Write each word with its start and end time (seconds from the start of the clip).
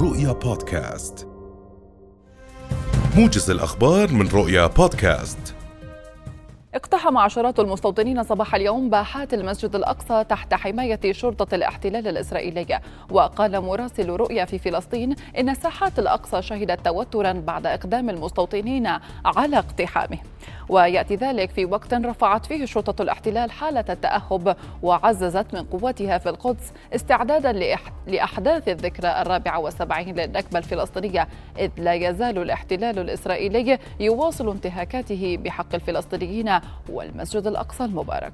رؤيا 0.00 0.32
بودكاست. 0.32 1.28
موجز 3.16 3.50
الأخبار 3.50 4.12
من 4.12 4.28
رؤيا 4.28 4.66
بودكاست. 4.66 5.54
اقتحم 6.74 7.18
عشرات 7.18 7.60
المستوطنين 7.60 8.22
صباح 8.22 8.54
اليوم 8.54 8.90
باحات 8.90 9.34
المسجد 9.34 9.76
الأقصى 9.76 10.24
تحت 10.24 10.54
حماية 10.54 11.12
شرطة 11.12 11.54
الاحتلال 11.54 12.08
الإسرائيلية 12.08 12.82
وقال 13.10 13.60
مراسل 13.60 14.10
رؤيا 14.10 14.44
في 14.44 14.58
فلسطين 14.58 15.14
إن 15.38 15.54
ساحات 15.54 15.98
الأقصى 15.98 16.42
شهدت 16.42 16.84
توترا 16.84 17.32
بعد 17.32 17.66
إقدام 17.66 18.10
المستوطنين 18.10 18.86
على 19.24 19.58
اقتحامه. 19.58 20.18
ويأتي 20.68 21.16
ذلك 21.16 21.50
في 21.50 21.64
وقت 21.64 21.94
رفعت 21.94 22.46
فيه 22.46 22.64
شرطة 22.64 23.02
الاحتلال 23.02 23.50
حالة 23.50 23.84
التأهب 23.88 24.56
وعززت 24.82 25.54
من 25.54 25.62
قوتها 25.62 26.18
في 26.18 26.28
القدس 26.28 26.72
استعدادا 26.94 27.78
لأحداث 28.06 28.68
الذكرى 28.68 29.22
الرابعة 29.22 29.58
والسبعين 29.58 30.14
للنكبة 30.14 30.58
الفلسطينية 30.58 31.28
إذ 31.58 31.70
لا 31.78 31.94
يزال 31.94 32.38
الاحتلال 32.38 32.98
الإسرائيلي 32.98 33.78
يواصل 34.00 34.50
انتهاكاته 34.50 35.38
بحق 35.44 35.74
الفلسطينيين 35.74 36.50
والمسجد 36.88 37.46
الأقصى 37.46 37.84
المبارك. 37.84 38.32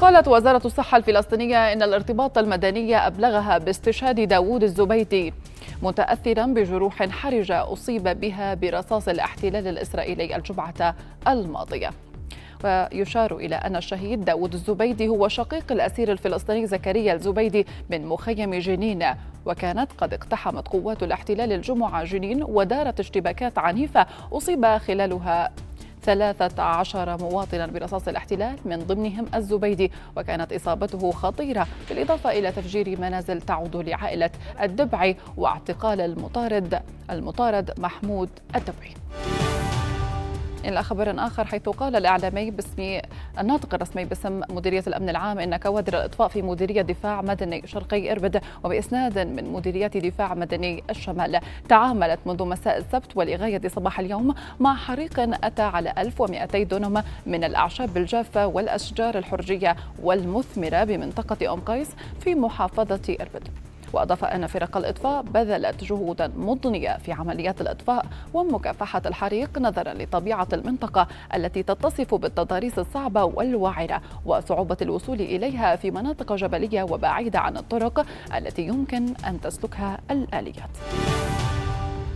قالت 0.00 0.28
وزارة 0.28 0.62
الصحة 0.64 0.96
الفلسطينية 0.96 1.72
إن 1.72 1.82
الارتباط 1.82 2.38
المدني 2.38 2.96
أبلغها 2.96 3.58
باستشهاد 3.58 4.20
داوود 4.20 4.62
الزبيدي. 4.62 5.34
متأثرا 5.82 6.46
بجروح 6.46 7.02
حرجة 7.08 7.72
أصيب 7.72 8.20
بها 8.20 8.54
برصاص 8.54 9.08
الاحتلال 9.08 9.68
الإسرائيلي 9.68 10.36
الجمعة 10.36 10.94
الماضية. 11.28 11.90
ويشار 12.64 13.36
إلى 13.36 13.54
أن 13.54 13.76
الشهيد 13.76 14.24
داود 14.24 14.54
الزبيدي 14.54 15.08
هو 15.08 15.28
شقيق 15.28 15.72
الأسير 15.72 16.12
الفلسطيني 16.12 16.66
زكريا 16.66 17.14
الزبيدي 17.14 17.66
من 17.90 18.06
مخيم 18.06 18.54
جنين 18.54 19.04
وكانت 19.46 19.92
قد 19.98 20.14
اقتحمت 20.14 20.68
قوات 20.68 21.02
الاحتلال 21.02 21.52
الجمعة 21.52 22.04
جنين 22.04 22.42
ودارت 22.42 23.00
اشتباكات 23.00 23.58
عنيفة 23.58 24.06
أصيب 24.32 24.66
خلالها 24.66 25.50
ثلاثة 26.06 26.62
عشر 26.62 27.16
مواطنا 27.20 27.66
برصاص 27.66 28.08
الاحتلال 28.08 28.56
من 28.64 28.78
ضمنهم 28.78 29.26
الزبيدي 29.34 29.92
وكانت 30.16 30.52
إصابته 30.52 31.10
خطيرة 31.10 31.66
بالإضافة 31.88 32.30
إلى 32.30 32.52
تفجير 32.52 33.00
منازل 33.00 33.40
تعود 33.40 33.76
لعائلة 33.76 34.30
الدبعي 34.62 35.16
واعتقال 35.36 36.00
المطارد 36.00 36.82
المطارد 37.10 37.80
محمود 37.80 38.28
الدبعي. 38.56 38.94
إلى 40.68 40.82
خبر 40.82 41.14
آخر 41.18 41.44
حيث 41.44 41.68
قال 41.68 41.96
الإعلامي 41.96 42.50
باسم 42.50 43.00
الناطق 43.38 43.74
الرسمي 43.74 44.04
باسم 44.04 44.40
مديرية 44.50 44.84
الأمن 44.86 45.08
العام 45.08 45.38
إن 45.38 45.56
كوادر 45.56 45.94
الإطفاء 45.98 46.28
في 46.28 46.42
مديرية 46.42 46.82
دفاع 46.82 47.22
مدني 47.22 47.66
شرقي 47.66 48.12
إربد 48.12 48.40
وبإسناد 48.64 49.18
من 49.18 49.52
مديريات 49.52 49.96
دفاع 49.96 50.34
مدني 50.34 50.84
الشمال 50.90 51.40
تعاملت 51.68 52.18
منذ 52.26 52.44
مساء 52.44 52.78
السبت 52.78 53.16
ولغاية 53.16 53.60
صباح 53.68 54.00
اليوم 54.00 54.34
مع 54.60 54.74
حريق 54.74 55.20
أتى 55.44 55.62
على 55.62 55.92
1200 55.98 56.62
دونم 56.62 57.02
من 57.26 57.44
الأعشاب 57.44 57.96
الجافة 57.96 58.46
والأشجار 58.46 59.18
الحرجية 59.18 59.76
والمثمرة 60.02 60.84
بمنطقة 60.84 61.52
أم 61.52 61.60
قيس 61.60 61.88
في 62.20 62.34
محافظة 62.34 63.16
إربد. 63.20 63.48
وأضاف 63.96 64.24
أن 64.24 64.46
فرق 64.46 64.76
الإطفاء 64.76 65.22
بذلت 65.22 65.84
جهودا 65.84 66.32
مضنية 66.36 66.98
في 66.98 67.12
عمليات 67.12 67.60
الإطفاء 67.60 68.06
ومكافحة 68.34 69.02
الحريق 69.06 69.58
نظرا 69.58 69.94
لطبيعة 69.94 70.48
المنطقة 70.52 71.08
التي 71.34 71.62
تتصف 71.62 72.14
بالتضاريس 72.14 72.78
الصعبة 72.78 73.24
والوعرة 73.24 74.02
وصعوبة 74.26 74.76
الوصول 74.82 75.20
إليها 75.20 75.76
في 75.76 75.90
مناطق 75.90 76.32
جبلية 76.32 76.82
وبعيدة 76.82 77.38
عن 77.38 77.56
الطرق 77.56 78.06
التي 78.36 78.62
يمكن 78.62 79.14
أن 79.26 79.40
تسلكها 79.40 79.98
الآليات. 80.10 80.70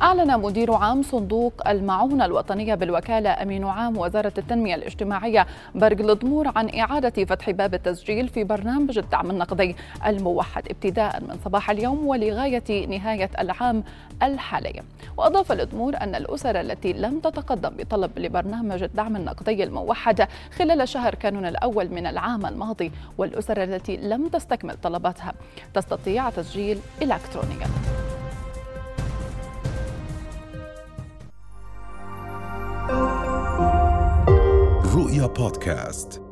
أعلن 0.02 0.40
مدير 0.40 0.72
عام 0.72 1.02
صندوق 1.02 1.68
المعونة 1.68 2.24
الوطنية 2.24 2.74
بالوكالة 2.74 3.42
أمين 3.42 3.64
عام 3.64 3.98
وزارة 3.98 4.32
التنمية 4.38 4.74
الاجتماعية 4.74 5.46
برج 5.74 6.00
الضمور 6.00 6.52
عن 6.56 6.78
إعادة 6.78 7.24
فتح 7.24 7.50
باب 7.50 7.74
التسجيل 7.74 8.28
في 8.28 8.44
برنامج 8.44 8.98
الدعم 8.98 9.30
النقدي 9.30 9.76
الموحد 10.06 10.68
ابتداء 10.68 11.20
من 11.20 11.38
صباح 11.44 11.70
اليوم 11.70 12.06
ولغاية 12.06 12.86
نهاية 12.86 13.30
العام 13.38 13.84
الحالي. 14.22 14.82
وأضاف 15.16 15.52
الضمور 15.52 15.96
أن 15.96 16.14
الأسر 16.14 16.60
التي 16.60 16.92
لم 16.92 17.20
تتقدم 17.20 17.70
بطلب 17.78 18.18
لبرنامج 18.18 18.82
الدعم 18.82 19.16
النقدي 19.16 19.64
الموحد 19.64 20.28
خلال 20.58 20.88
شهر 20.88 21.14
كانون 21.14 21.46
الأول 21.46 21.88
من 21.88 22.06
العام 22.06 22.46
الماضي 22.46 22.92
والأسر 23.18 23.62
التي 23.62 23.96
لم 23.96 24.28
تستكمل 24.28 24.74
طلباتها 24.82 25.32
تستطيع 25.74 26.30
تسجيل 26.30 26.78
إلكترونيا. 27.02 27.66
رؤيا 34.94 35.26
بودكاست 35.26 36.22